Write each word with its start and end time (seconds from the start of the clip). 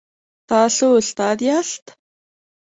تاسو 0.49 0.85
استاد 0.99 1.37
یاست؟ 1.47 1.85